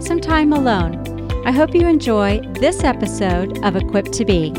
[0.00, 0.96] some time alone.
[1.44, 4.52] I hope you enjoy this episode of Equipped to Be.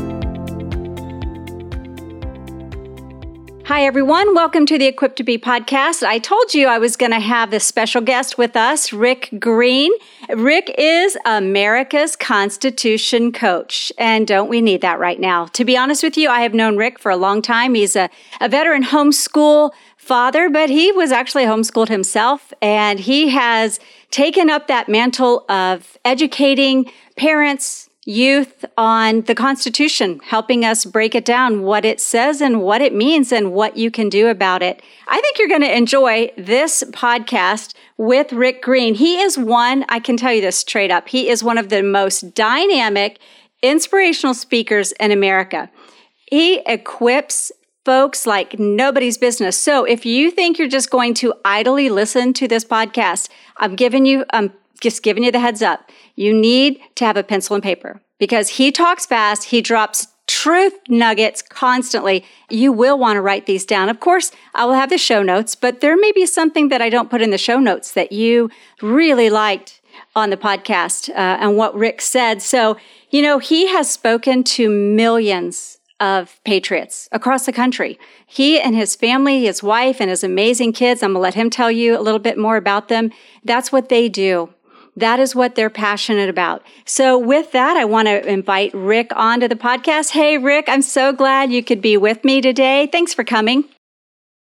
[3.64, 4.34] Hi, everyone.
[4.34, 6.02] Welcome to the Equipped to Be podcast.
[6.02, 9.92] I told you I was going to have this special guest with us, Rick Green.
[10.28, 13.92] Rick is America's Constitution coach.
[13.96, 15.46] And don't we need that right now?
[15.46, 17.74] To be honest with you, I have known Rick for a long time.
[17.74, 18.10] He's a,
[18.40, 23.78] a veteran homeschool father, but he was actually homeschooled himself and he has
[24.10, 31.24] taken up that mantle of educating parents, youth on the Constitution, helping us break it
[31.26, 34.82] down, what it says and what it means and what you can do about it.
[35.06, 38.94] I think you're going to enjoy this podcast with Rick Green.
[38.94, 41.82] He is one, I can tell you this straight up, he is one of the
[41.82, 43.18] most dynamic,
[43.62, 45.70] inspirational speakers in America.
[46.26, 47.52] He equips
[47.90, 49.58] folks like nobody's business.
[49.58, 54.06] So if you think you're just going to idly listen to this podcast, I'm giving
[54.06, 55.90] you, I'm just giving you the heads up.
[56.14, 59.46] You need to have a pencil and paper because he talks fast.
[59.46, 62.24] He drops truth nuggets constantly.
[62.48, 63.88] You will want to write these down.
[63.88, 66.90] Of course, I will have the show notes, but there may be something that I
[66.90, 69.80] don't put in the show notes that you really liked
[70.14, 72.40] on the podcast uh, and what Rick said.
[72.40, 72.76] So,
[73.10, 77.98] you know, he has spoken to millions of patriots across the country.
[78.26, 81.50] He and his family, his wife, and his amazing kids, I'm going to let him
[81.50, 83.12] tell you a little bit more about them.
[83.44, 84.52] That's what they do.
[84.96, 86.62] That is what they're passionate about.
[86.84, 90.10] So, with that, I want to invite Rick onto the podcast.
[90.10, 92.88] Hey, Rick, I'm so glad you could be with me today.
[92.90, 93.64] Thanks for coming.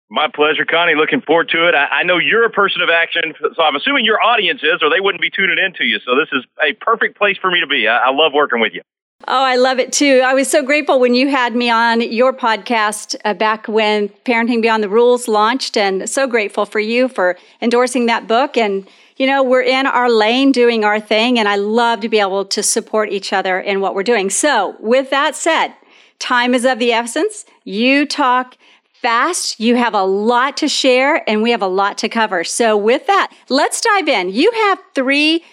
[0.10, 0.96] My pleasure, Connie.
[0.96, 1.76] Looking forward to it.
[1.76, 4.90] I, I, know you're a person of action, so I'm assuming your audience is, or
[4.90, 6.00] they wouldn't be tuning in to you.
[6.06, 7.88] So this is a perfect place for me to be.
[7.88, 8.82] I, I love working with you.
[9.26, 10.22] Oh, I love it too.
[10.26, 14.62] I was so grateful when you had me on your podcast uh, back when Parenting
[14.62, 18.58] Beyond the Rules launched, and so grateful for you for endorsing that book.
[18.58, 18.86] And,
[19.16, 22.44] you know, we're in our lane doing our thing, and I love to be able
[22.46, 24.30] to support each other in what we're doing.
[24.30, 25.74] So, with that said,
[26.20, 27.46] time is of the essence.
[27.64, 28.58] You talk
[28.94, 29.58] fast.
[29.58, 32.44] You have a lot to share, and we have a lot to cover.
[32.44, 34.32] So, with that, let's dive in.
[34.32, 35.46] You have three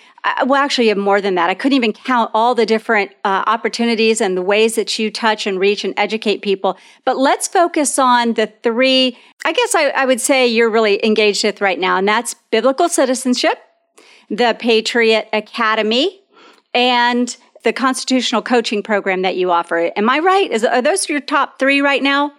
[0.47, 1.51] well, actually, you have more than that.
[1.51, 5.47] I couldn't even count all the different uh, opportunities and the ways that you touch
[5.47, 6.77] and reach and educate people.
[7.05, 11.45] But let's focus on the three, I guess I, I would say you're really engaged
[11.45, 13.59] with right now, and that's biblical citizenship,
[14.29, 16.21] the Patriot Academy,
[16.75, 19.91] and the constitutional coaching program that you offer.
[19.97, 20.51] Am I right?
[20.51, 22.33] Is, are those your top three right now?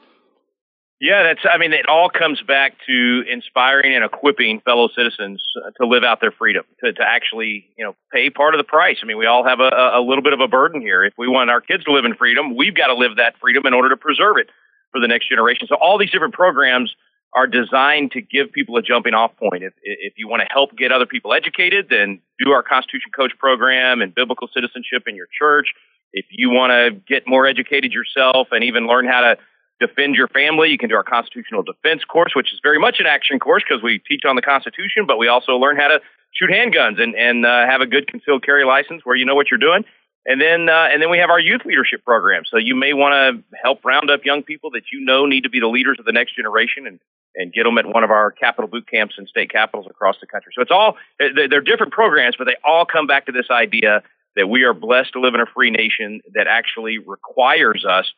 [1.02, 1.40] Yeah, that's.
[1.52, 6.04] I mean, it all comes back to inspiring and equipping fellow citizens uh, to live
[6.04, 8.98] out their freedom, to, to actually, you know, pay part of the price.
[9.02, 11.04] I mean, we all have a, a little bit of a burden here.
[11.04, 13.66] If we want our kids to live in freedom, we've got to live that freedom
[13.66, 14.50] in order to preserve it
[14.92, 15.68] for the next generation.
[15.68, 16.94] So all these different programs
[17.34, 19.64] are designed to give people a jumping off point.
[19.64, 23.32] If, if you want to help get other people educated, then do our Constitution Coach
[23.40, 25.74] program and biblical citizenship in your church.
[26.14, 29.38] If you want to get more educated yourself and even learn how to
[29.82, 30.70] defend your family.
[30.70, 33.84] You can do our constitutional defense course, which is very much an action course because
[33.84, 36.00] we teach on the Constitution, but we also learn how to
[36.32, 39.50] shoot handguns and and uh, have a good concealed carry license where you know what
[39.50, 39.84] you're doing.
[40.26, 42.44] And then uh, and then we have our youth leadership program.
[42.50, 45.50] So you may want to help round up young people that you know need to
[45.50, 47.00] be the leaders of the next generation and
[47.34, 50.28] and get them at one of our capital boot camps and state capitals across the
[50.28, 50.52] country.
[50.56, 54.04] So it's all they're different programs, but they all come back to this idea
[54.36, 58.12] that we are blessed to live in a free nation that actually requires us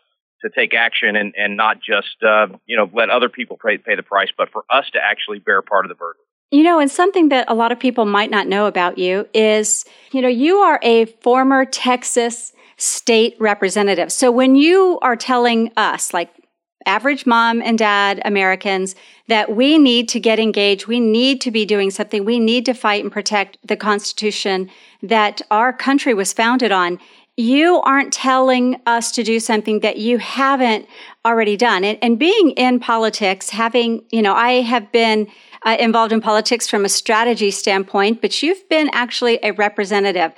[0.44, 3.96] to take action and, and not just uh, you know let other people pay, pay
[3.96, 6.22] the price, but for us to actually bear part of the burden.
[6.52, 9.86] You know, and something that a lot of people might not know about you is,
[10.12, 14.12] you know, you are a former Texas state representative.
[14.12, 16.30] So when you are telling us, like
[16.86, 18.96] average mom and dad Americans,
[19.28, 22.74] that we need to get engaged, we need to be doing something, we need to
[22.74, 24.70] fight and protect the Constitution
[25.02, 27.00] that our country was founded on
[27.36, 30.88] you aren't telling us to do something that you haven't
[31.26, 31.84] already done.
[31.84, 35.28] And, and being in politics, having, you know, I have been
[35.66, 40.32] uh, involved in politics from a strategy standpoint, but you've been actually a representative.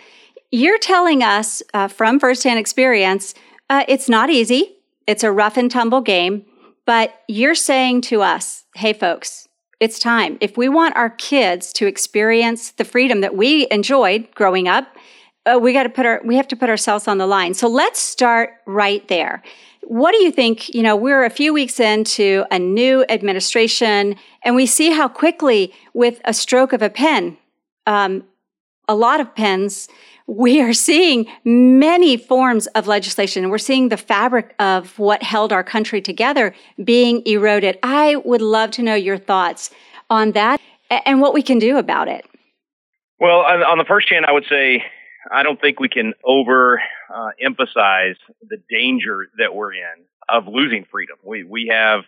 [0.51, 3.33] You're telling us uh, from firsthand experience,
[3.69, 4.77] uh, it's not easy.
[5.05, 6.45] It's a rough and tumble game,
[6.85, 9.49] but you're saying to us, hey, folks,
[9.79, 10.37] It's time.
[10.39, 14.87] If we want our kids to experience the freedom that we enjoyed growing up,
[15.45, 17.53] uh, we got to put our we have to put ourselves on the line.
[17.53, 19.43] So let's start right there.
[19.83, 20.73] What do you think?
[20.73, 25.73] You know, we're a few weeks into a new administration, and we see how quickly,
[25.93, 27.37] with a stroke of a pen,
[27.85, 28.23] um,
[28.87, 29.87] a lot of pens,
[30.27, 33.49] we are seeing many forms of legislation.
[33.49, 37.77] We're seeing the fabric of what held our country together being eroded.
[37.83, 39.69] I would love to know your thoughts
[40.09, 40.59] on that
[40.89, 42.25] and what we can do about it.
[43.19, 44.83] Well, on the first hand, I would say
[45.31, 46.81] I don't think we can over
[47.13, 51.17] uh, emphasize the danger that we're in of losing freedom.
[51.23, 52.01] We we have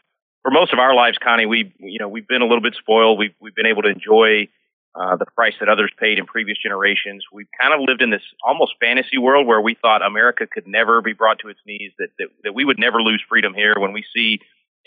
[0.43, 3.19] for most of our lives, Connie, we you know we've been a little bit spoiled.
[3.19, 4.47] We've we've been able to enjoy
[4.95, 7.23] uh, the price that others paid in previous generations.
[7.31, 11.01] We've kind of lived in this almost fantasy world where we thought America could never
[11.01, 13.75] be brought to its knees, that that, that we would never lose freedom here.
[13.77, 14.39] When we see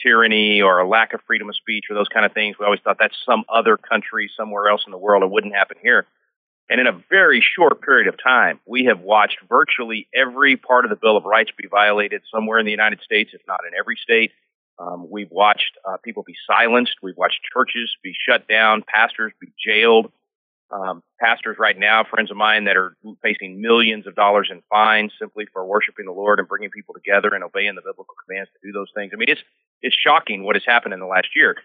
[0.03, 2.81] tyranny or a lack of freedom of speech or those kind of things, we always
[2.82, 5.23] thought that's some other country somewhere else in the world.
[5.23, 6.06] It wouldn't happen here.
[6.70, 10.90] And in a very short period of time, we have watched virtually every part of
[10.90, 13.96] the Bill of Rights be violated somewhere in the United States, if not in every
[14.00, 14.31] state.
[14.78, 16.94] Um, we've watched uh, people be silenced.
[17.02, 20.12] We've watched churches be shut down, pastors be jailed.
[20.70, 25.12] Um, pastors right now, friends of mine that are facing millions of dollars in fines
[25.19, 28.64] simply for worshiping the Lord and bringing people together and obeying the biblical commands to
[28.64, 29.11] do those things.
[29.12, 29.43] I mean, it's
[29.82, 31.56] it's shocking what has happened in the last year.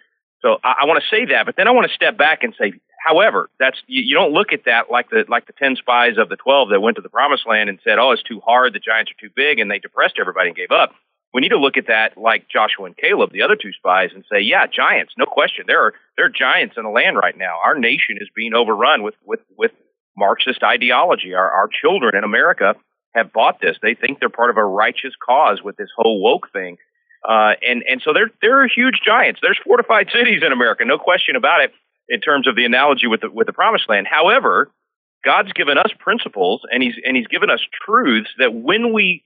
[0.42, 2.56] So I, I want to say that, but then I want to step back and
[2.60, 2.74] say,
[3.06, 6.30] however, that's you, you don't look at that like the like the ten spies of
[6.30, 8.74] the twelve that went to the promised land and said, "Oh, it's too hard.
[8.74, 10.94] The giants are too big," and they depressed everybody and gave up.
[11.34, 14.26] We need to look at that like Joshua and Caleb, the other two spies, and
[14.32, 15.66] say, "Yeah, giants, no question.
[15.68, 17.60] There are there are giants in the land right now.
[17.64, 19.72] Our nation is being overrun with with with
[20.18, 21.34] Marxist ideology.
[21.34, 22.76] Our our children in America
[23.14, 23.78] have bought this.
[23.82, 26.78] They think they're part of a righteous cause with this whole woke thing."
[27.28, 29.40] Uh, and and so there there are huge giants.
[29.42, 31.74] There's fortified cities in America, no question about it
[32.10, 34.08] in terms of the analogy with the, with the promised land.
[34.10, 34.72] However,
[35.24, 39.24] God's given us principles and he's and he's given us truths that when we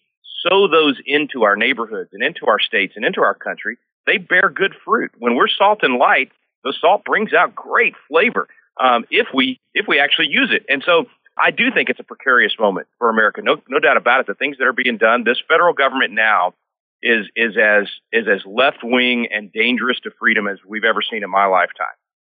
[0.48, 3.78] sow those into our neighborhoods and into our states and into our country,
[4.08, 5.12] they bear good fruit.
[5.20, 6.31] When we're salt and light,
[6.64, 8.48] the salt brings out great flavor
[8.81, 10.66] um, if we if we actually use it.
[10.70, 11.06] And so
[11.38, 13.42] I do think it's a precarious moment for America.
[13.44, 14.28] No no doubt about it.
[14.28, 16.54] The things that are being done, this federal government now
[17.02, 21.24] is is as is as left wing and dangerous to freedom as we've ever seen
[21.24, 21.88] in my lifetime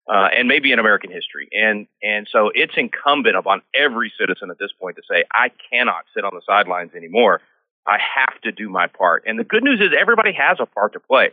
[0.08, 1.48] uh, and maybe in American history.
[1.52, 6.04] And and so it's incumbent upon every citizen at this point to say, I cannot
[6.14, 7.40] sit on the sidelines anymore.
[7.86, 9.24] I have to do my part.
[9.26, 11.30] And the good news is everybody has a part to play.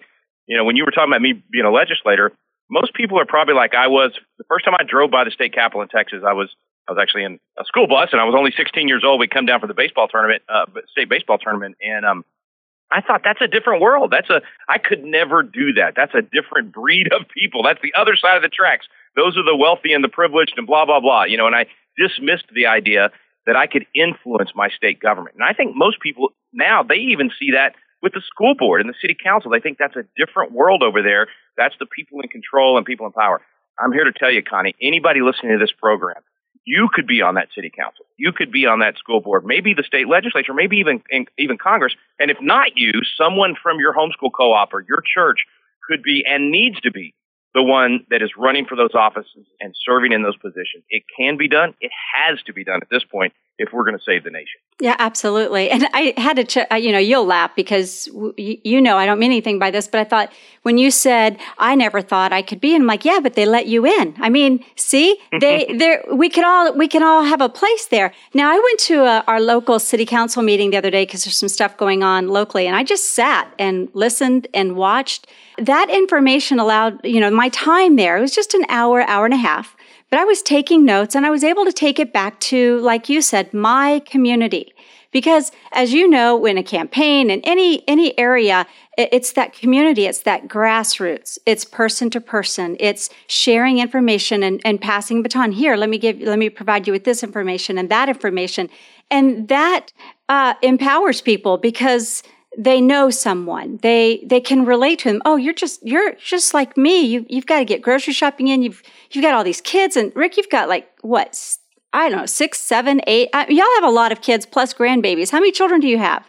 [0.47, 2.31] You know, when you were talking about me being a legislator,
[2.69, 4.11] most people are probably like I was.
[4.37, 6.49] The first time I drove by the state capitol in Texas, I was
[6.87, 9.19] I was actually in a school bus, and I was only 16 years old.
[9.19, 12.25] We come down for the baseball tournament, uh, state baseball tournament, and um,
[12.93, 14.11] I thought that's a different world.
[14.11, 15.93] That's a I could never do that.
[15.95, 17.63] That's a different breed of people.
[17.63, 18.85] That's the other side of the tracks.
[19.15, 21.23] Those are the wealthy and the privileged and blah blah blah.
[21.23, 21.65] You know, and I
[21.97, 23.09] dismissed the idea
[23.45, 25.35] that I could influence my state government.
[25.35, 27.73] And I think most people now they even see that
[28.03, 29.49] with the school board and the city council.
[29.49, 31.27] They think that's a different world over there.
[31.57, 33.41] That's the people in control and people in power.
[33.79, 36.21] I'm here to tell you, Connie, anybody listening to this program,
[36.65, 38.05] you could be on that city council.
[38.17, 41.03] You could be on that school board, maybe the state legislature, maybe even
[41.37, 41.93] even Congress.
[42.19, 45.45] And if not you, someone from your homeschool co-op or your church
[45.87, 47.13] could be and needs to be
[47.53, 50.83] the one that is running for those offices and serving in those positions.
[50.89, 51.75] It can be done.
[51.81, 54.59] It has to be done at this point if we're going to save the nation.
[54.79, 55.69] Yeah, absolutely.
[55.69, 59.19] And I had to, ch- you know, you'll laugh because w- you know I don't
[59.19, 60.33] mean anything by this, but I thought
[60.63, 63.45] when you said I never thought I could be, and I'm like, yeah, but they
[63.45, 64.15] let you in.
[64.17, 68.11] I mean, see, they, there, we can all, we can all have a place there.
[68.33, 71.23] Now, I went to a, uh, our local city council meeting the other day because
[71.23, 75.27] there's some stuff going on locally, and I just sat and listened and watched.
[75.59, 78.17] That information allowed, you know, my time there.
[78.17, 79.75] It was just an hour, hour and a half
[80.09, 83.09] but I was taking notes and I was able to take it back to, like
[83.09, 84.73] you said, my community.
[85.11, 88.65] Because as you know, in a campaign in any, any area,
[88.97, 94.81] it's that community, it's that grassroots, it's person to person, it's sharing information and, and
[94.81, 95.51] passing baton.
[95.51, 98.69] Here, let me give, let me provide you with this information and that information.
[99.11, 99.93] And that
[100.29, 102.23] uh, empowers people because
[102.57, 103.79] they know someone.
[103.81, 105.21] They they can relate to them.
[105.25, 107.01] Oh you're just you're just like me.
[107.01, 108.61] You you've got to get grocery shopping in.
[108.61, 108.81] You've
[109.11, 111.57] you've got all these kids and rick you've got like what
[111.93, 115.31] i don't know six seven eight uh, y'all have a lot of kids plus grandbabies.
[115.31, 116.25] How many children do you have?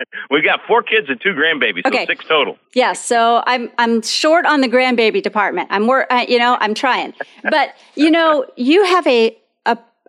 [0.30, 2.06] We've got four kids and two grandbabies, okay.
[2.06, 2.58] so six total.
[2.74, 5.68] Yes, yeah, so I'm I'm short on the grandbaby department.
[5.70, 9.36] I'm work, uh, you know, I'm trying, but you know, you have a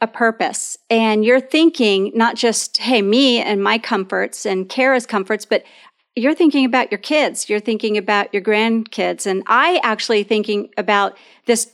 [0.02, 5.46] a purpose and you're thinking not just, hey, me and my comforts and Kara's comforts,
[5.46, 5.64] but
[6.16, 9.26] you're thinking about your kids, you're thinking about your grandkids.
[9.26, 11.72] And I actually thinking about this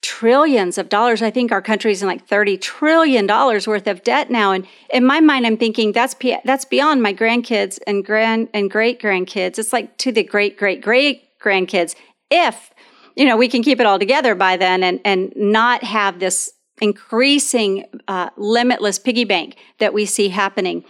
[0.00, 1.22] trillions of dollars.
[1.22, 4.52] I think our country's in like 30 trillion dollars worth of debt now.
[4.52, 6.14] And in my mind, I'm thinking that's,
[6.44, 9.58] that's beyond my grandkids and grand and great grandkids.
[9.58, 11.94] It's like to the great, great, great grandkids.
[12.30, 12.70] If,
[13.16, 16.52] you know, we can keep it all together by then and, and not have this
[16.80, 20.84] increasing uh, limitless piggy bank that we see happening.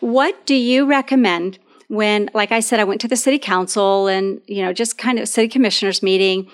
[0.00, 1.58] What do you recommend
[1.88, 5.18] when, like I said, I went to the city council and, you know, just kind
[5.18, 6.48] of city commissioners meeting?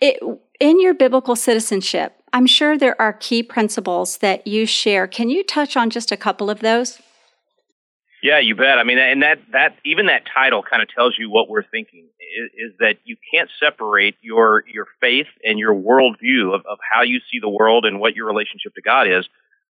[0.00, 0.22] It,
[0.60, 5.06] in your biblical citizenship, I'm sure there are key principles that you share.
[5.06, 7.00] Can you touch on just a couple of those?
[8.24, 8.78] Yeah, you bet.
[8.78, 12.08] I mean, and that that even that title kind of tells you what we're thinking
[12.18, 17.02] is, is, that you can't separate your your faith and your worldview of, of how
[17.02, 19.28] you see the world and what your relationship to God is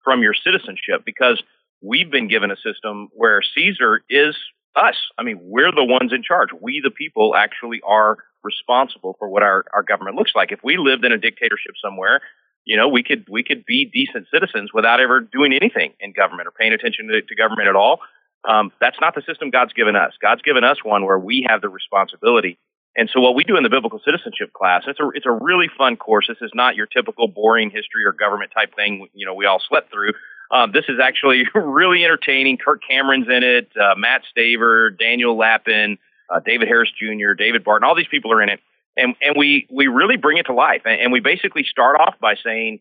[0.03, 1.41] from your citizenship, because
[1.81, 4.35] we've been given a system where Caesar is
[4.75, 4.95] us.
[5.17, 6.49] I mean, we're the ones in charge.
[6.61, 10.51] We, the people, actually are responsible for what our, our government looks like.
[10.51, 12.21] If we lived in a dictatorship somewhere,
[12.63, 16.47] you know, we could we could be decent citizens without ever doing anything in government
[16.47, 18.01] or paying attention to, to government at all.
[18.47, 20.13] Um, that's not the system God's given us.
[20.21, 22.57] God's given us one where we have the responsibility.
[22.97, 25.69] And so what we do in the biblical citizenship class, it's a it's a really
[25.77, 26.27] fun course.
[26.29, 29.07] This is not your typical boring history or government type thing.
[29.13, 30.13] You know, we all slept through.
[30.51, 32.57] Um, this is actually really entertaining.
[32.57, 35.97] Kirk Cameron's in it, uh, Matt Staver, Daniel Lapin,
[36.29, 38.59] uh, David Harris Jr., David Barton, all these people are in it.
[38.97, 40.83] And, and we, we really bring it to life.
[40.85, 42.79] And, and we basically start off by saying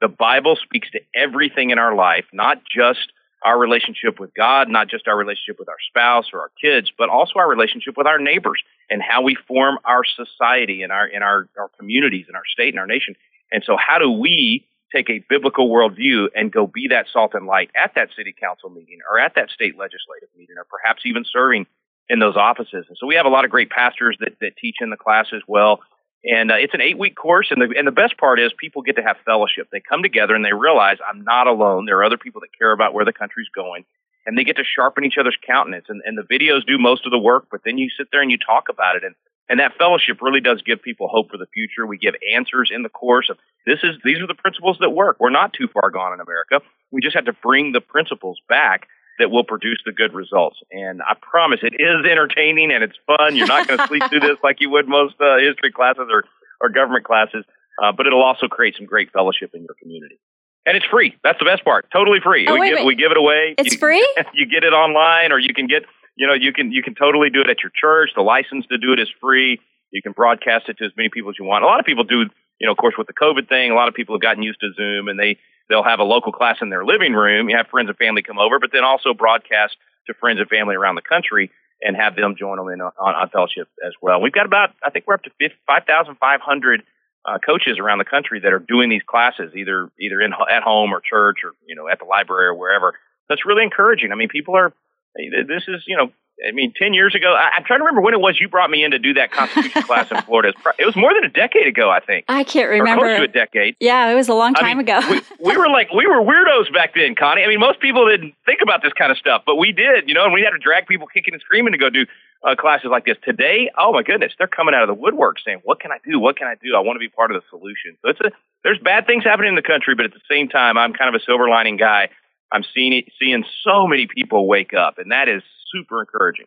[0.00, 3.12] the Bible speaks to everything in our life, not just
[3.44, 7.08] our relationship with God, not just our relationship with our spouse or our kids, but
[7.08, 11.22] also our relationship with our neighbors and how we form our society and our in
[11.22, 13.14] our, our communities and our state and our nation.
[13.52, 17.46] And so how do we take a biblical worldview and go be that salt and
[17.46, 21.24] light at that city council meeting or at that state legislative meeting or perhaps even
[21.30, 21.66] serving
[22.08, 22.86] in those offices.
[22.88, 25.26] And so we have a lot of great pastors that, that teach in the class
[25.34, 25.80] as well.
[26.26, 27.48] And uh, it's an eight week course.
[27.50, 29.68] And the, and the best part is people get to have fellowship.
[29.70, 31.86] They come together and they realize I'm not alone.
[31.86, 33.84] There are other people that care about where the country's going.
[34.26, 35.86] And they get to sharpen each other's countenance.
[35.88, 38.30] And, and the videos do most of the work, but then you sit there and
[38.30, 39.04] you talk about it.
[39.04, 39.14] And,
[39.48, 41.86] and that fellowship really does give people hope for the future.
[41.86, 45.18] We give answers in the course of this is, these are the principles that work.
[45.20, 46.60] We're not too far gone in America.
[46.90, 50.58] We just have to bring the principles back that will produce the good results.
[50.70, 53.36] And I promise it is entertaining and it's fun.
[53.36, 56.24] You're not going to sleep through this like you would most uh, history classes or,
[56.60, 57.44] or government classes,
[57.82, 60.18] uh, but it'll also create some great fellowship in your community.
[60.66, 61.16] And it's free.
[61.22, 61.86] That's the best part.
[61.92, 62.46] Totally free.
[62.48, 63.54] Oh, we, give, we give it away.
[63.56, 64.06] It's you, free?
[64.34, 65.84] You get it online or you can get,
[66.16, 68.10] you know, you can, you can totally do it at your church.
[68.16, 69.60] The license to do it is free.
[69.92, 71.62] You can broadcast it to as many people as you want.
[71.62, 72.24] A lot of people do,
[72.58, 74.60] you know, of course, with the COVID thing, a lot of people have gotten used
[74.60, 77.48] to Zoom and they, they'll have a local class in their living room.
[77.48, 80.74] You have friends and family come over, but then also broadcast to friends and family
[80.74, 81.50] around the country
[81.82, 84.20] and have them join them in on, on fellowship as well.
[84.20, 86.82] We've got about, I think we're up to 5,500
[87.26, 90.92] uh, coaches around the country that are doing these classes, either either in at home
[90.92, 92.94] or church or you know at the library or wherever.
[93.28, 94.12] That's really encouraging.
[94.12, 94.72] I mean, people are.
[95.16, 96.12] This is you know
[96.46, 98.70] I mean, 10 years ago, I, am trying to remember when it was you brought
[98.70, 100.52] me in to do that Constitution class in Florida.
[100.78, 102.26] It was more than a decade ago, I think.
[102.28, 103.06] I can't remember.
[103.06, 103.76] Or close to a decade.
[103.80, 105.00] Yeah, it was a long time I mean, ago.
[105.10, 107.42] we, we, were like, we were weirdos back then, Connie.
[107.42, 110.14] I mean, most people didn't think about this kind of stuff, but we did, you
[110.14, 112.04] know, and we had to drag people kicking and screaming to go do
[112.46, 113.16] uh, classes like this.
[113.24, 116.20] Today, oh my goodness, they're coming out of the woodwork saying, what can I do?
[116.20, 116.76] What can I do?
[116.76, 117.96] I want to be part of the solution.
[118.02, 118.30] So it's a,
[118.62, 121.18] there's bad things happening in the country, but at the same time, I'm kind of
[121.18, 122.10] a silver lining guy.
[122.52, 126.46] I'm seeing it, seeing so many people wake up, and that is super encouraging.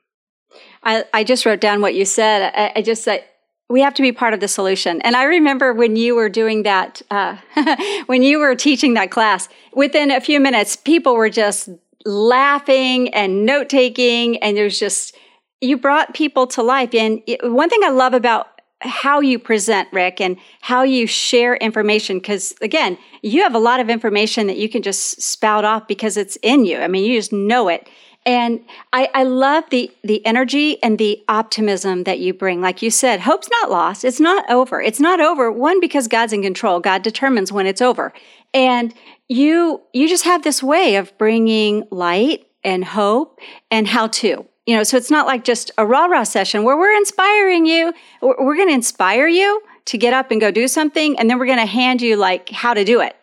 [0.84, 2.52] I, I just wrote down what you said.
[2.56, 3.24] I, I just said,
[3.70, 5.00] we have to be part of the solution.
[5.02, 7.38] And I remember when you were doing that, uh,
[8.08, 11.70] when you were teaching that class, within a few minutes, people were just
[12.04, 14.38] laughing and note taking.
[14.38, 15.16] And there's just,
[15.62, 16.96] you brought people to life.
[16.96, 18.48] And one thing I love about
[18.82, 23.80] how you present, Rick, and how you share information, because again, you have a lot
[23.80, 26.80] of information that you can just spout off because it's in you.
[26.80, 27.90] I mean, you just know it.
[28.26, 32.62] And I, I love the the energy and the optimism that you bring.
[32.62, 34.04] Like you said, hope's not lost.
[34.04, 34.82] It's not over.
[34.82, 35.52] It's not over.
[35.52, 36.80] One because God's in control.
[36.80, 38.14] God determines when it's over.
[38.54, 38.94] And
[39.28, 43.40] you you just have this way of bringing light and hope
[43.72, 44.46] and how to.
[44.66, 47.94] You know, so it's not like just a rah rah session where we're inspiring you.
[48.22, 51.48] We're going to inspire you to get up and go do something, and then we're
[51.48, 53.16] going to hand you like how to do it.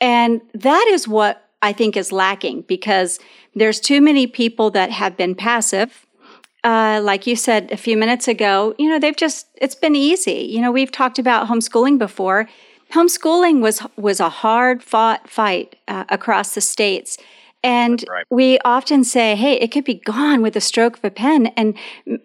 [0.00, 3.18] And that is what I think is lacking because
[3.56, 6.06] there's too many people that have been passive.
[6.62, 10.46] Uh, like you said a few minutes ago, you know, they've just, it's been easy.
[10.50, 12.48] You know, we've talked about homeschooling before.
[12.92, 17.18] Homeschooling was, was a hard fought fight uh, across the states.
[17.62, 18.26] And right.
[18.30, 21.48] we often say, hey, it could be gone with a stroke of a pen.
[21.56, 21.74] And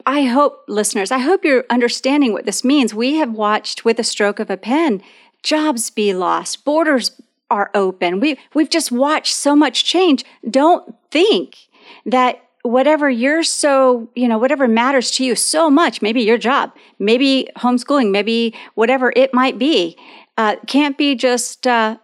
[0.05, 2.93] I hope, listeners, I hope you're understanding what this means.
[2.93, 5.01] We have watched with a stroke of a pen
[5.43, 7.19] jobs be lost, borders
[7.51, 8.19] are open.
[8.19, 10.23] We, we've just watched so much change.
[10.49, 11.57] Don't think
[12.05, 16.71] that whatever you're so, you know, whatever matters to you so much, maybe your job,
[16.99, 19.97] maybe homeschooling, maybe whatever it might be,
[20.37, 21.97] uh, can't be just uh,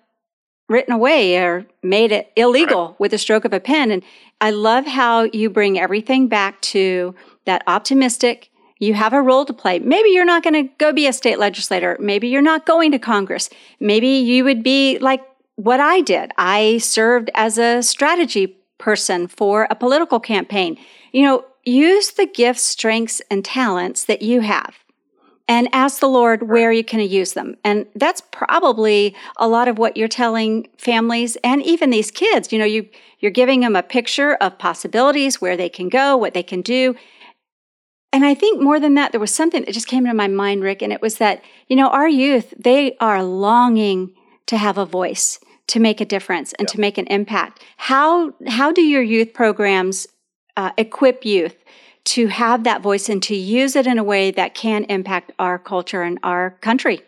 [0.68, 3.92] written away or made it illegal with a stroke of a pen.
[3.92, 4.04] And
[4.42, 8.50] I love how you bring everything back to that optimistic.
[8.80, 9.80] You have a role to play.
[9.80, 11.98] Maybe you're not going to go be a state legislator.
[12.00, 13.50] Maybe you're not going to Congress.
[13.80, 15.22] Maybe you would be like
[15.58, 16.32] what I did.
[16.38, 20.78] I served as a strategy person for a political campaign.
[21.12, 24.76] You know, use the gifts, strengths, and talents that you have
[25.48, 27.56] and ask the Lord where you can use them.
[27.64, 32.52] And that's probably a lot of what you're telling families and even these kids.
[32.52, 32.88] You know, you,
[33.20, 36.96] you're giving them a picture of possibilities, where they can go, what they can do.
[38.14, 40.62] And I think more than that, there was something that just came into my mind,
[40.64, 44.14] Rick, and it was that, you know, our youth, they are longing
[44.48, 47.64] to have a voice, to make a difference, and to make an impact.
[47.78, 50.08] How, how do your youth programs
[50.56, 51.56] uh, equip youth
[52.08, 55.60] to have that voice and to use it in a way that can impact our
[55.60, 57.02] culture and our country.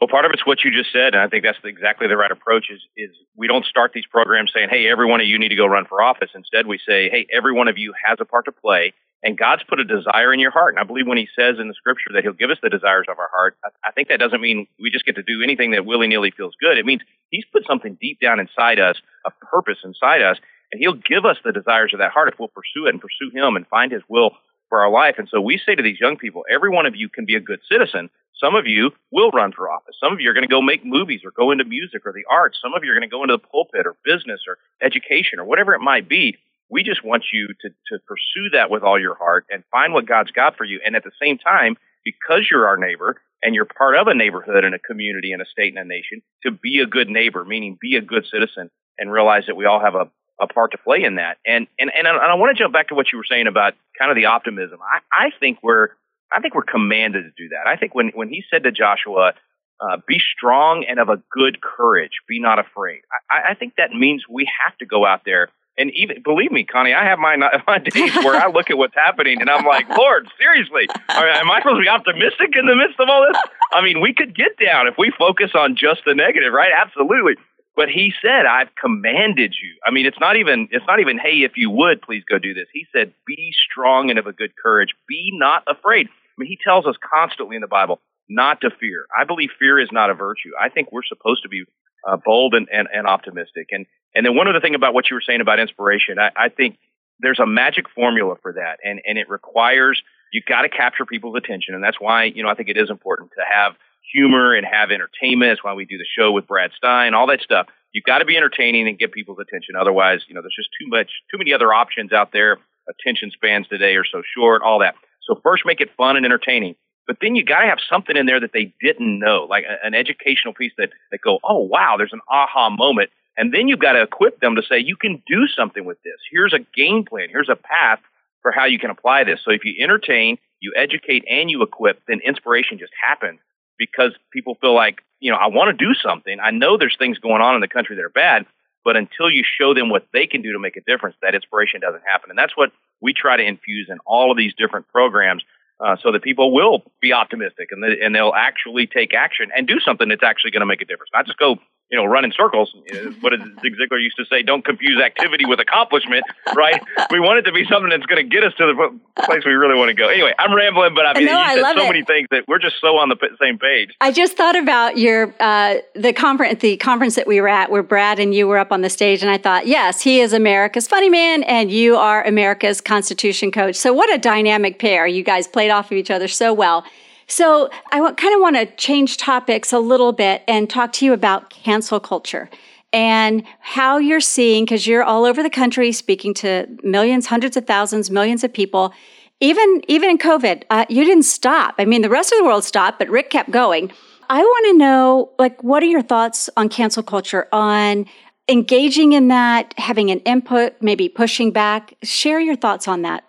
[0.00, 2.30] Well, part of it's what you just said, and I think that's exactly the right
[2.30, 2.66] approach.
[2.70, 5.56] Is is we don't start these programs saying, "Hey, every one of you need to
[5.56, 8.44] go run for office." Instead, we say, "Hey, every one of you has a part
[8.44, 8.92] to play,
[9.22, 11.68] and God's put a desire in your heart." And I believe when He says in
[11.68, 14.40] the Scripture that He'll give us the desires of our heart, I, think that doesn't
[14.40, 16.78] mean we just get to do anything that willy nilly feels good.
[16.78, 18.96] It means He's put something deep down inside us,
[19.26, 20.38] a purpose inside us,
[20.72, 23.30] and He'll give us the desires of that heart if we'll pursue it and pursue
[23.34, 24.32] Him and find His will
[24.68, 25.16] for our life.
[25.18, 27.40] And so we say to these young people, every one of you can be a
[27.40, 28.10] good citizen.
[28.40, 29.96] Some of you will run for office.
[29.98, 32.24] Some of you are going to go make movies or go into music or the
[32.30, 32.58] arts.
[32.60, 35.44] Some of you are going to go into the pulpit or business or education or
[35.44, 36.36] whatever it might be.
[36.68, 40.06] We just want you to, to pursue that with all your heart and find what
[40.06, 40.80] God's got for you.
[40.84, 44.64] And at the same time, because you're our neighbor and you're part of a neighborhood
[44.64, 47.76] and a community and a state and a nation, to be a good neighbor, meaning
[47.80, 50.08] be a good citizen and realize that we all have a,
[50.40, 51.38] a part to play in that.
[51.46, 53.46] And and and I, and I want to jump back to what you were saying
[53.46, 54.78] about kind of the optimism.
[54.82, 55.88] I, I think we're
[56.32, 57.68] I think we're commanded to do that.
[57.68, 59.34] I think when when he said to Joshua,
[59.80, 63.00] uh, "Be strong and of a good courage, be not afraid,"
[63.30, 65.48] I, I think that means we have to go out there.
[65.78, 67.36] And even believe me, Connie, I have my
[67.66, 71.60] my days where I look at what's happening and I'm like, Lord, seriously, am I
[71.60, 73.40] supposed to be optimistic in the midst of all this?
[73.72, 76.70] I mean, we could get down if we focus on just the negative, right?
[76.76, 77.34] Absolutely.
[77.76, 79.74] But he said, I've commanded you.
[79.86, 82.54] I mean, it's not even, it's not even, hey, if you would, please go do
[82.54, 82.66] this.
[82.72, 84.94] He said, be strong and of a good courage.
[85.06, 86.08] Be not afraid.
[86.08, 89.06] I mean, he tells us constantly in the Bible not to fear.
[89.16, 90.52] I believe fear is not a virtue.
[90.58, 91.64] I think we're supposed to be
[92.06, 93.68] uh, bold and, and, and optimistic.
[93.70, 96.48] And, and then one other thing about what you were saying about inspiration, I, I
[96.48, 96.78] think
[97.20, 98.78] there's a magic formula for that.
[98.84, 101.74] And, and it requires, you got to capture people's attention.
[101.74, 103.74] And that's why, you know, I think it is important to have
[104.12, 105.50] humor and have entertainment.
[105.50, 107.66] That's why we do the show with Brad Stine, all that stuff.
[107.92, 109.74] You've got to be entertaining and get people's attention.
[109.74, 112.58] Otherwise, you know, there's just too much, too many other options out there.
[112.88, 114.94] Attention spans today are so short, all that.
[115.22, 116.76] So first make it fun and entertaining.
[117.06, 119.94] But then you got to have something in there that they didn't know, like an
[119.94, 123.10] educational piece that, that go, oh, wow, there's an aha moment.
[123.36, 126.16] And then you've got to equip them to say, you can do something with this.
[126.30, 127.28] Here's a game plan.
[127.30, 128.00] Here's a path
[128.42, 129.40] for how you can apply this.
[129.44, 133.40] So if you entertain, you educate, and you equip, then inspiration just happens
[133.78, 136.38] because people feel like, you know, I want to do something.
[136.40, 138.46] I know there's things going on in the country that are bad,
[138.84, 141.80] but until you show them what they can do to make a difference, that inspiration
[141.80, 142.30] doesn't happen.
[142.30, 145.42] And that's what we try to infuse in all of these different programs
[145.80, 149.66] uh, so that people will be optimistic and, they, and they'll actually take action and
[149.66, 151.10] do something that's actually going to make a difference.
[151.12, 151.56] Not just go
[151.90, 152.74] you know, run in circles.
[153.20, 154.42] What did Zig Ziglar used to say?
[154.42, 156.24] Don't confuse activity with accomplishment,
[156.56, 156.82] right?
[157.12, 159.52] we want it to be something that's going to get us to the place we
[159.52, 160.08] really want to go.
[160.08, 161.86] Anyway, I'm rambling, but I mean, no, you I said so it.
[161.86, 163.94] many things that we're just so on the same page.
[164.00, 167.84] I just thought about your uh, the conference, the conference that we were at, where
[167.84, 170.88] Brad and you were up on the stage, and I thought, yes, he is America's
[170.88, 173.76] funny man, and you are America's Constitution coach.
[173.76, 175.06] So what a dynamic pair!
[175.06, 176.84] You guys played off of each other so well.
[177.26, 181.12] So I kind of want to change topics a little bit and talk to you
[181.12, 182.48] about cancel culture
[182.92, 187.66] and how you're seeing, because you're all over the country speaking to millions, hundreds of
[187.66, 188.94] thousands, millions of people.
[189.40, 191.74] Even, even in COVID, uh, you didn't stop.
[191.78, 193.92] I mean, the rest of the world stopped, but Rick kept going.
[194.30, 198.06] I want to know, like, what are your thoughts on cancel culture, on
[198.48, 201.92] engaging in that, having an input, maybe pushing back?
[202.02, 203.24] Share your thoughts on that.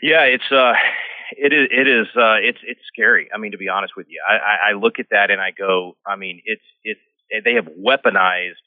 [0.00, 0.72] Yeah, it's uh,
[1.32, 1.68] it is.
[1.70, 2.06] It is.
[2.16, 3.28] Uh, it's it's scary.
[3.34, 5.96] I mean, to be honest with you, I, I, look at that and I go.
[6.06, 7.00] I mean, it's it's
[7.44, 8.62] they have weaponized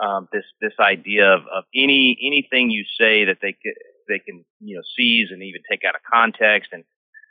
[0.00, 3.56] um, this this idea of, of any anything you say that they
[4.08, 6.84] they can you know seize and even take out of context and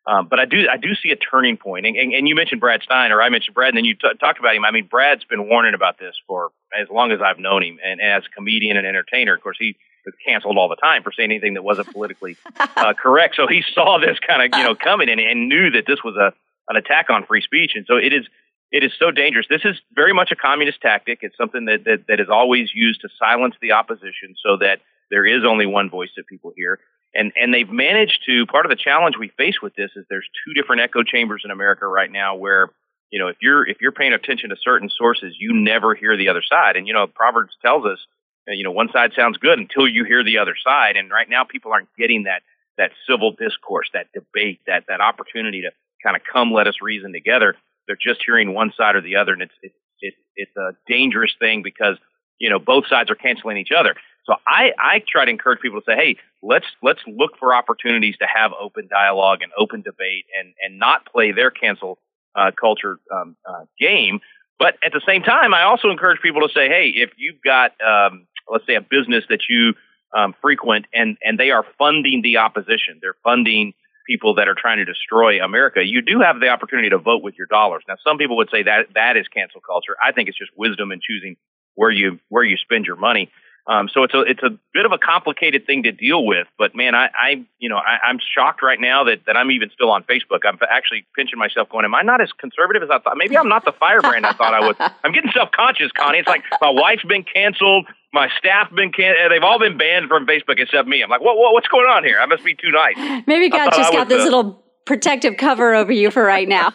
[0.06, 2.60] um, but I do I do see a turning point, and, and, and you mentioned
[2.60, 4.66] Brad Stine, or I mentioned Brad, and then you t- talked about him.
[4.66, 8.02] I mean, Brad's been warning about this for as long as I've known him, and,
[8.02, 9.78] and as a comedian and entertainer, of course, he
[10.26, 13.36] canceled all the time for saying anything that wasn't politically uh, correct.
[13.36, 16.16] So he saw this kind of you know coming, and, and knew that this was
[16.16, 16.34] a
[16.70, 18.26] an attack on free speech, and so it is
[18.72, 19.46] it is so dangerous.
[19.50, 21.20] This is very much a communist tactic.
[21.22, 24.80] It's something that, that, that is always used to silence the opposition so that
[25.12, 26.80] there is only one voice that people hear
[27.14, 30.28] and and they've managed to part of the challenge we face with this is there's
[30.46, 32.70] two different echo chambers in America right now where
[33.12, 36.30] you know if you're if you're paying attention to certain sources you never hear the
[36.30, 38.00] other side and you know Proverbs tells us
[38.48, 40.98] you know one side sounds good until you hear the other side.
[40.98, 42.44] And right now people aren't getting that
[42.78, 45.72] that civil discourse that debate that that opportunity to
[46.04, 47.56] kind of come let us reason together.
[47.88, 51.34] They're just hearing one side or the other and it's it's it's, it's a dangerous
[51.40, 51.98] thing because
[52.40, 53.96] you know both sides are canceling each other.
[54.26, 58.16] So I, I try to encourage people to say, hey, let's let's look for opportunities
[58.20, 62.00] to have open dialogue and open debate, and and not play their cancel
[62.36, 64.20] uh, culture um, uh, game.
[64.60, 67.72] But at the same time, I also encourage people to say, hey, if you've got
[67.82, 69.74] um, let's say a business that you
[70.16, 73.74] um, frequent and and they are funding the opposition, they're funding
[74.06, 77.36] people that are trying to destroy America, you do have the opportunity to vote with
[77.38, 77.84] your dollars.
[77.88, 79.96] Now, some people would say that that is cancel culture.
[80.04, 81.36] I think it's just wisdom in choosing
[81.76, 83.32] where you where you spend your money.
[83.66, 86.48] Um, so it's a it's a bit of a complicated thing to deal with.
[86.58, 89.70] But man, I, I you know I, I'm shocked right now that that I'm even
[89.74, 90.40] still on Facebook.
[90.46, 93.16] I'm actually pinching myself, going, "Am I not as conservative as I thought?
[93.16, 96.18] Maybe I'm not the firebrand I thought I was." I'm getting self conscious, Connie.
[96.18, 100.26] It's like my wife's been canceled, my staff been can they've all been banned from
[100.26, 101.02] Facebook except me.
[101.02, 102.20] I'm like, what, what what's going on here?
[102.22, 103.24] I must be too nice.
[103.28, 106.74] Maybe God just got this uh, little protective cover over you for right now.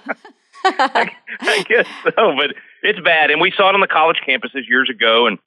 [0.64, 4.68] I, I guess so, but it's bad, and we saw it on the college campuses
[4.68, 5.38] years ago, and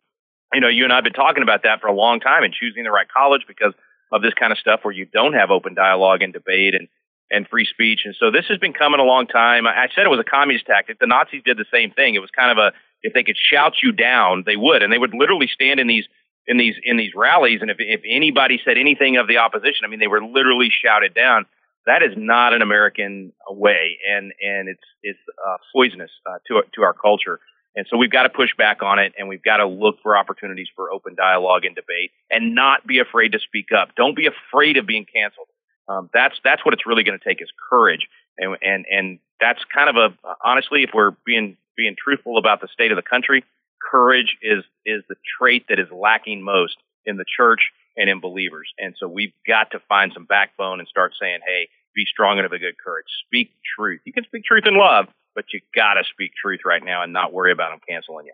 [0.54, 2.54] you know, you and I have been talking about that for a long time and
[2.54, 3.74] choosing the right college because
[4.12, 6.88] of this kind of stuff where you don't have open dialogue and debate and,
[7.30, 8.02] and free speech.
[8.04, 9.66] And so this has been coming a long time.
[9.66, 11.00] I said it was a communist tactic.
[11.00, 12.16] The Nazis did the same thing.
[12.16, 14.84] It was kind of a, if they could shout you down, they would.
[14.84, 16.06] And they would literally stand in these,
[16.46, 17.60] in these, in these rallies.
[17.62, 21.14] And if, if anybody said anything of the opposition, I mean, they were literally shouted
[21.14, 21.46] down.
[21.86, 23.98] That is not an American way.
[24.08, 27.40] And, and it's, it's uh, poisonous uh, to, to our culture.
[27.76, 30.18] And so we've got to push back on it and we've got to look for
[30.18, 33.96] opportunities for open dialogue and debate and not be afraid to speak up.
[33.96, 35.48] Don't be afraid of being canceled.
[35.88, 38.08] Um, that's, that's what it's really going to take is courage.
[38.38, 42.68] And, and, and that's kind of a, honestly, if we're being, being truthful about the
[42.68, 43.44] state of the country,
[43.90, 48.70] courage is, is the trait that is lacking most in the church and in believers.
[48.78, 52.46] And so we've got to find some backbone and start saying, hey, be strong and
[52.46, 53.08] of a good courage.
[53.28, 54.02] Speak truth.
[54.06, 57.14] You can speak truth in love, but you got to speak truth right now and
[57.14, 58.34] not worry about them canceling you.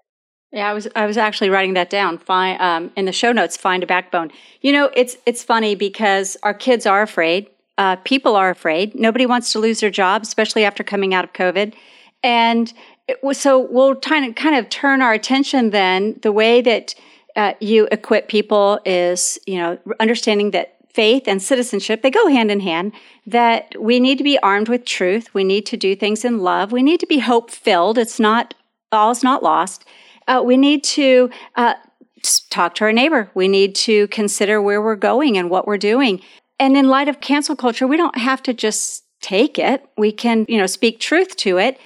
[0.51, 2.17] Yeah, I was I was actually writing that down.
[2.17, 3.57] Find um, in the show notes.
[3.57, 4.31] Find a backbone.
[4.61, 7.49] You know, it's it's funny because our kids are afraid.
[7.77, 8.95] Uh, people are afraid.
[8.95, 11.73] Nobody wants to lose their job, especially after coming out of COVID.
[12.23, 12.73] And
[13.21, 16.17] was, so we'll kind of kind of turn our attention then.
[16.21, 16.95] The way that
[17.35, 22.49] uh, you equip people is, you know, understanding that faith and citizenship, they go hand
[22.49, 22.91] in hand,
[23.27, 25.31] that we need to be armed with truth.
[25.31, 26.71] We need to do things in love.
[26.71, 27.99] We need to be hope filled.
[27.99, 28.55] It's not,
[28.91, 29.85] all is not lost.
[30.27, 31.75] Uh, we need to uh,
[32.49, 33.29] talk to our neighbor.
[33.35, 36.19] We need to consider where we're going and what we're doing.
[36.57, 39.85] And in light of cancel culture, we don't have to just take it.
[39.97, 41.79] We can, you know, speak truth to it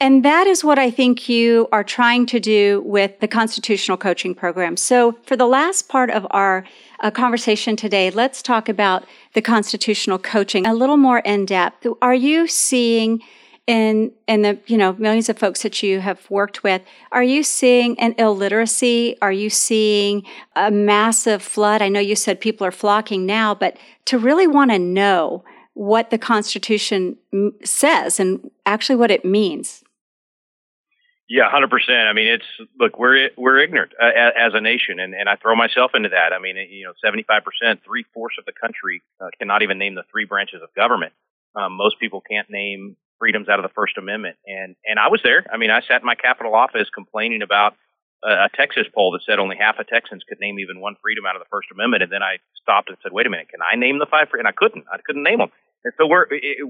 [0.00, 4.34] and that is what I think you are trying to do with the constitutional coaching
[4.34, 4.78] program.
[4.78, 6.64] So, for the last part of our
[7.00, 11.86] uh, conversation today, let's talk about the constitutional coaching a little more in depth.
[12.00, 13.20] Are you seeing
[13.66, 16.82] in in the you know millions of folks that you have worked with
[17.12, 20.24] are you seeing an illiteracy are you seeing
[20.56, 24.70] a massive flood i know you said people are flocking now but to really want
[24.70, 27.16] to know what the constitution
[27.62, 29.84] says and actually what it means
[31.30, 32.10] yeah, hundred percent.
[32.10, 35.54] I mean, it's look, we're we're ignorant uh, as a nation, and, and I throw
[35.54, 36.32] myself into that.
[36.34, 39.78] I mean, you know, seventy five percent, three fourths of the country uh, cannot even
[39.78, 41.12] name the three branches of government.
[41.54, 45.20] Um, most people can't name freedoms out of the First Amendment, and and I was
[45.22, 45.46] there.
[45.52, 47.76] I mean, I sat in my Capitol office complaining about
[48.24, 51.26] a, a Texas poll that said only half of Texans could name even one freedom
[51.26, 53.60] out of the First Amendment, and then I stopped and said, "Wait a minute, can
[53.62, 54.84] I name the five?" And I couldn't.
[54.92, 55.52] I couldn't name them.
[55.84, 56.26] And so we're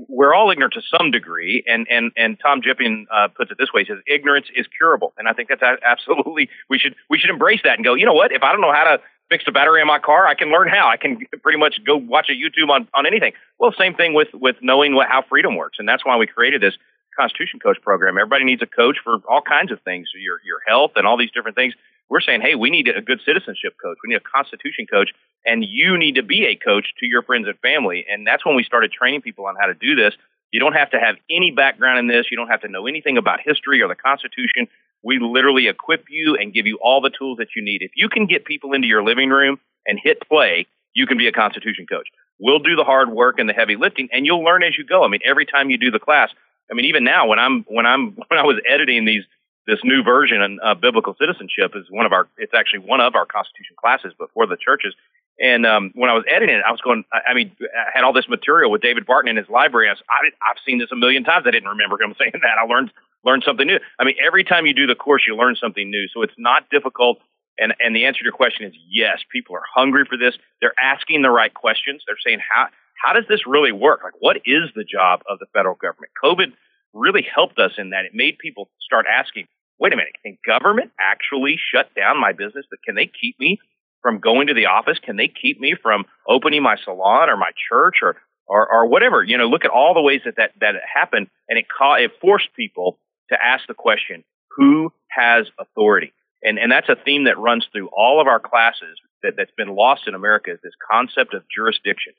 [0.09, 3.69] we're all ignorant to some degree, and and and Tom Jipping uh, puts it this
[3.75, 7.31] way: he says ignorance is curable, and I think that's absolutely we should we should
[7.31, 7.95] embrace that and go.
[7.95, 8.33] You know what?
[8.33, 10.69] If I don't know how to fix the battery in my car, I can learn
[10.69, 10.89] how.
[10.89, 13.33] I can pretty much go watch a YouTube on on anything.
[13.59, 16.61] Well, same thing with with knowing what how freedom works, and that's why we created
[16.61, 16.75] this
[17.19, 18.17] Constitution Coach program.
[18.17, 21.33] Everybody needs a coach for all kinds of things, your your health and all these
[21.33, 21.75] different things.
[22.11, 23.97] We're saying, hey, we need a good citizenship coach.
[24.03, 25.11] We need a Constitution coach,
[25.47, 28.05] and you need to be a coach to your friends and family.
[28.11, 30.15] And that's when we started training people on how to do this.
[30.51, 32.27] You don't have to have any background in this.
[32.31, 34.67] You don't have to know anything about history or the Constitution.
[35.03, 37.81] We literally equip you and give you all the tools that you need.
[37.83, 41.29] If you can get people into your living room and hit play, you can be
[41.29, 42.09] a Constitution coach.
[42.41, 45.05] We'll do the hard work and the heavy lifting, and you'll learn as you go.
[45.05, 46.31] I mean, every time you do the class,
[46.71, 49.25] I mean, even now when I'm when I'm when I was editing these
[49.71, 53.27] this new version of biblical citizenship is one of our it's actually one of our
[53.27, 54.95] Constitution classes, but for the churches.
[55.39, 57.05] And um, when I was editing it, I was going.
[57.13, 59.89] I mean, I had all this material with David Barton in his library.
[59.89, 61.47] I, was, I I've seen this a million times.
[61.47, 62.59] I didn't remember him saying that.
[62.61, 62.93] I learned
[63.25, 63.79] learn something new.
[63.99, 66.09] I mean, every time you do the course, you learn something new.
[66.13, 67.19] So it's not difficult.
[67.59, 70.35] And, and the answer to your question is yes, people are hungry for this.
[70.61, 72.03] They're asking the right questions.
[72.07, 74.01] They're saying, how, how does this really work?
[74.03, 76.13] Like, what is the job of the federal government?
[76.23, 76.53] COVID
[76.95, 78.05] really helped us in that.
[78.05, 79.47] It made people start asking,
[79.81, 82.67] wait a minute, can government actually shut down my business?
[82.85, 83.59] Can they keep me
[84.03, 84.99] from going to the office?
[85.03, 88.17] Can they keep me from opening my salon or my church or,
[88.47, 89.25] or, or whatever?
[89.25, 92.13] You know, look at all the ways that that, that happened and it, ca- it
[92.21, 92.99] forced people
[93.31, 94.23] to ask the question,
[94.57, 96.13] who has authority?
[96.43, 99.75] And, and that's a theme that runs through all of our classes that, that's been
[99.75, 102.13] lost in America is this concept of jurisdiction.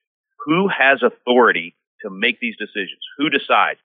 [0.46, 3.02] Who has authority to make these decisions?
[3.18, 3.80] Who decides?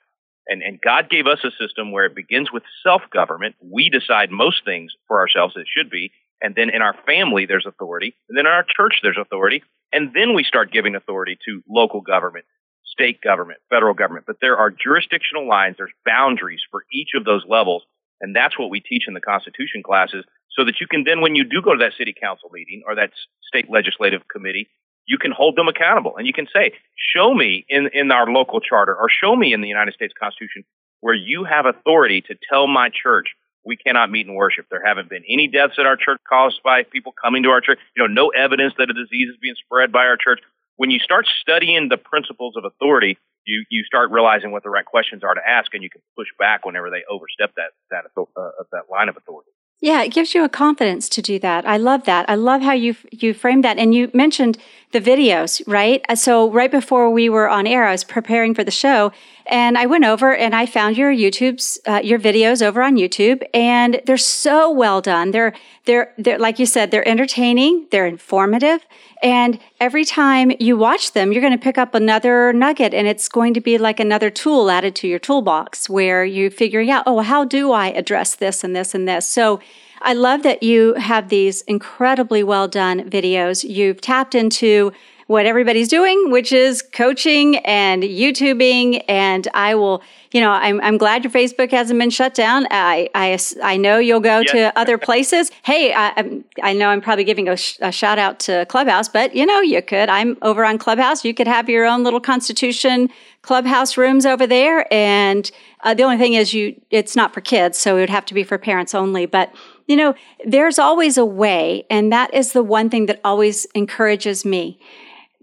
[0.49, 3.57] And, and God gave us a system where it begins with self-government.
[3.61, 6.13] We decide most things for ourselves it should be.
[6.41, 8.15] And then in our family, there's authority.
[8.29, 9.63] And then in our church, there's authority.
[9.93, 12.45] And then we start giving authority to local government,
[12.85, 14.27] state government, federal government.
[14.27, 17.83] But there are jurisdictional lines, there's boundaries for each of those levels.
[18.21, 21.35] And that's what we teach in the Constitution classes so that you can then, when
[21.35, 23.11] you do go to that city council meeting or that
[23.43, 24.69] state legislative committee,
[25.07, 26.73] you can hold them accountable and you can say,
[27.15, 30.65] show me in, in our local charter or show me in the United States Constitution
[31.01, 33.29] where you have authority to tell my church
[33.65, 34.67] we cannot meet and worship.
[34.71, 37.79] There haven't been any deaths at our church caused by people coming to our church.
[37.97, 40.41] You know, no evidence that a disease is being spread by our church.
[40.77, 44.85] When you start studying the principles of authority, you you start realizing what the right
[44.85, 48.51] questions are to ask, and you can push back whenever they overstep that that uh,
[48.73, 49.51] that line of authority.
[49.81, 51.67] Yeah, it gives you a confidence to do that.
[51.67, 52.29] I love that.
[52.31, 53.79] I love how you you framed that.
[53.79, 54.59] And you mentioned
[54.97, 56.03] the videos, right?
[56.09, 59.13] Uh, so right before we were on air, I was preparing for the show,
[59.45, 63.43] and I went over and I found your YouTube's uh, your videos over on YouTube,
[63.53, 65.33] and they're so well done.
[65.33, 65.55] They're
[65.85, 68.87] they're they're like you said, they're entertaining, they're informative,
[69.23, 73.29] and every time you watch them, you're going to pick up another nugget, and it's
[73.29, 77.21] going to be like another tool added to your toolbox where you're figuring out, oh,
[77.21, 79.29] how do I address this and this and this?
[79.29, 79.61] So
[80.03, 83.69] I love that you have these incredibly well done videos.
[83.69, 84.93] You've tapped into
[85.27, 89.03] what everybody's doing, which is coaching and YouTubing.
[89.09, 92.67] And I will, you know, I'm, I'm glad your Facebook hasn't been shut down.
[92.71, 94.53] I, I, I know you'll go yes.
[94.53, 95.51] to other places.
[95.65, 99.35] hey, I, I know I'm probably giving a, sh- a, shout out to Clubhouse, but
[99.35, 100.09] you know, you could.
[100.09, 101.25] I'm over on Clubhouse.
[101.25, 103.11] You could have your own little Constitution
[103.43, 104.93] Clubhouse rooms over there.
[104.93, 105.51] And
[105.83, 108.35] uh, the only thing is, you it's not for kids, so it would have to
[108.35, 109.27] be for parents only.
[109.27, 109.53] But
[109.87, 114.45] you know, there's always a way, and that is the one thing that always encourages
[114.45, 114.79] me.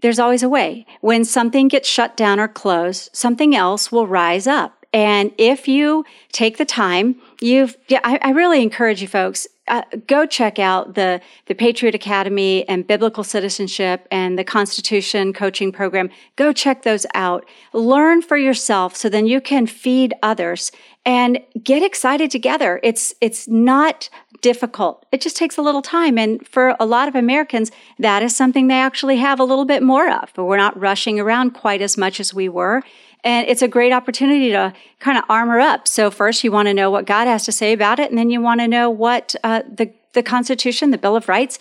[0.02, 0.86] There's always a way.
[1.00, 4.84] When something gets shut down or closed, something else will rise up.
[4.92, 9.82] And if you take the time, you've, yeah, I, I really encourage you folks, uh,
[10.06, 16.10] go check out the, the Patriot Academy and Biblical Citizenship and the Constitution coaching program.
[16.36, 17.46] Go check those out.
[17.72, 20.70] Learn for yourself so then you can feed others
[21.06, 22.78] and get excited together.
[22.82, 24.10] It's, it's not
[24.42, 25.06] difficult.
[25.10, 26.18] It just takes a little time.
[26.18, 29.82] And for a lot of Americans, that is something they actually have a little bit
[29.82, 30.30] more of.
[30.34, 32.82] but We're not rushing around quite as much as we were.
[33.24, 35.88] And it's a great opportunity to kind of armor up.
[35.88, 38.10] So first you want to know what God has to say about it.
[38.10, 41.58] And then you want to know what uh, the, the Constitution, the Bill of Rights,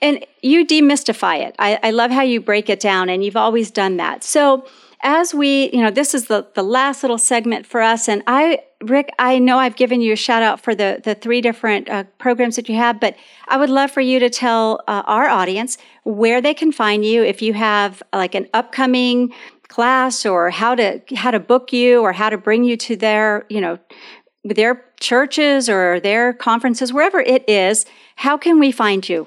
[0.00, 1.56] and you demystify it.
[1.58, 4.24] I, I love how you break it down and you've always done that.
[4.24, 4.66] So
[5.02, 8.08] as we, you know, this is the, the last little segment for us.
[8.08, 11.40] And I, Rick, I know I've given you a shout out for the, the three
[11.40, 13.16] different uh, programs that you have, but
[13.48, 17.22] I would love for you to tell uh, our audience where they can find you
[17.22, 19.32] if you have like an upcoming
[19.70, 23.46] class or how to, how to book you or how to bring you to their,
[23.48, 23.78] you know,
[24.44, 27.86] their churches or their conferences, wherever it is.
[28.16, 29.26] How can we find you?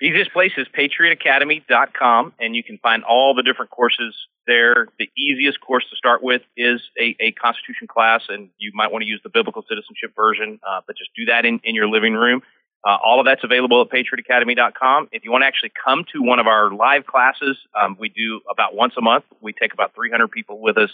[0.00, 4.14] Easiest place is patriotacademy.com, and you can find all the different courses
[4.46, 4.86] there.
[4.98, 9.02] The easiest course to start with is a, a Constitution class, and you might want
[9.02, 12.14] to use the biblical citizenship version, uh, but just do that in, in your living
[12.14, 12.42] room.
[12.86, 15.08] Uh, all of that's available at patriotacademy.com.
[15.10, 18.40] If you want to actually come to one of our live classes, um, we do
[18.50, 19.24] about once a month.
[19.40, 20.90] We take about 300 people with us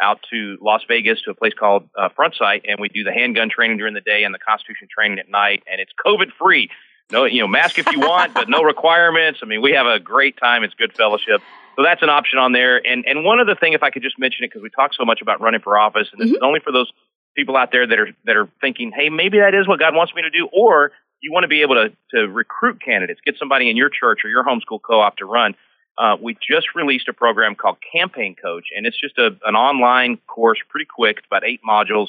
[0.00, 3.12] out to Las Vegas to a place called uh, Front Sight, and we do the
[3.12, 6.70] handgun training during the day and the Constitution training at night, and it's COVID free.
[7.10, 9.40] No, you know, mask if you want, but no requirements.
[9.42, 10.64] I mean, we have a great time.
[10.64, 11.40] It's good fellowship.
[11.76, 12.84] So that's an option on there.
[12.86, 15.04] And and one other thing, if I could just mention it, because we talk so
[15.04, 16.36] much about running for office, and this mm-hmm.
[16.36, 16.92] is only for those
[17.34, 20.14] people out there that are that are thinking, hey, maybe that is what God wants
[20.14, 23.70] me to do, or you want to be able to to recruit candidates, get somebody
[23.70, 25.54] in your church or your homeschool co-op to run.
[25.96, 30.18] Uh, we just released a program called Campaign Coach, and it's just a, an online
[30.26, 31.18] course, pretty quick.
[31.18, 32.08] It's about eight modules.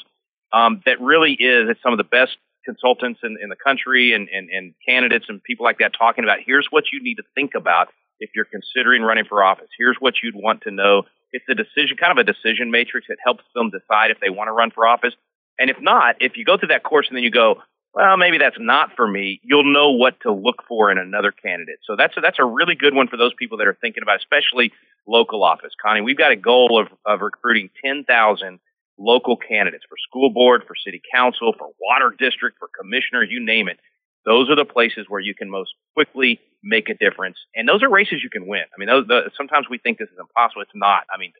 [0.52, 1.68] Um, that really is.
[1.68, 5.42] It's some of the best consultants in, in the country and, and, and candidates and
[5.42, 7.88] people like that talking about here's what you need to think about
[8.20, 9.68] if you're considering running for office.
[9.76, 11.02] Here's what you'd want to know.
[11.32, 14.48] It's a decision, kind of a decision matrix that helps them decide if they want
[14.48, 15.14] to run for office.
[15.58, 17.62] And if not, if you go through that course and then you go,
[17.94, 21.78] well, maybe that's not for me, you'll know what to look for in another candidate.
[21.84, 24.18] So that's a, that's a really good one for those people that are thinking about,
[24.18, 24.72] especially
[25.06, 25.72] local office.
[25.80, 28.58] Connie, we've got a goal of, of recruiting 10,000
[28.98, 33.68] local candidates for school board, for city council, for water district, for commissioner, you name
[33.68, 33.78] it.
[34.24, 37.36] Those are the places where you can most quickly make a difference.
[37.54, 38.64] And those are races you can win.
[38.74, 40.62] I mean, those, the, sometimes we think this is impossible.
[40.62, 41.04] It's not.
[41.14, 41.32] I mean,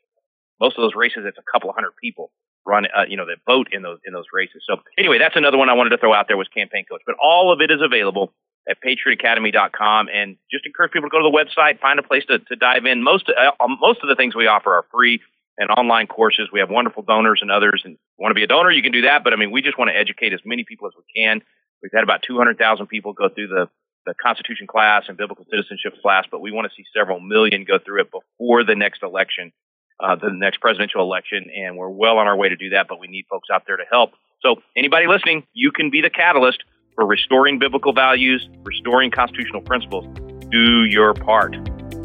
[0.61, 2.31] most of those races, it's a couple of hundred people
[2.65, 4.63] run, uh, you know, that vote in those in those races.
[4.67, 7.01] So anyway, that's another one I wanted to throw out there was campaign coach.
[7.05, 8.33] But all of it is available
[8.67, 12.39] at patriotacademy.com, and just encourage people to go to the website, find a place to,
[12.39, 13.03] to dive in.
[13.03, 15.21] Most uh, most of the things we offer are free
[15.57, 16.49] and online courses.
[16.51, 19.03] We have wonderful donors and others, and want to be a donor, you can do
[19.03, 19.23] that.
[19.23, 21.41] But I mean, we just want to educate as many people as we can.
[21.81, 23.69] We've had about 200,000 people go through the
[24.05, 27.79] the Constitution class and biblical citizenship class, but we want to see several million go
[27.79, 29.51] through it before the next election,
[29.99, 32.87] uh, the next presidential election, and we're well on our way to do that.
[32.87, 34.11] But we need folks out there to help.
[34.41, 36.63] So, anybody listening, you can be the catalyst
[36.95, 40.05] for restoring biblical values, restoring constitutional principles.
[40.49, 41.55] Do your part.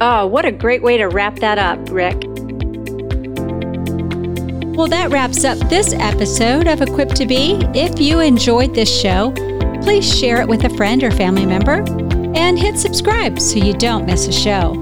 [0.01, 2.17] Oh, what a great way to wrap that up, Rick.
[4.77, 7.59] Well, that wraps up this episode of Equipped to Be.
[7.75, 9.33] If you enjoyed this show,
[9.83, 11.85] please share it with a friend or family member
[12.35, 14.73] and hit subscribe so you don't miss a show.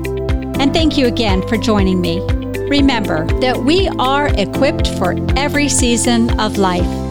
[0.61, 2.21] And thank you again for joining me.
[2.69, 7.08] Remember that we are equipped for every season of life.